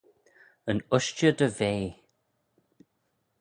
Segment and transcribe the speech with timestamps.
[0.69, 1.85] Yn ushtey dy vea.